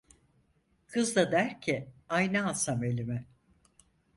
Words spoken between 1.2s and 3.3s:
der ki ayna alsam elime.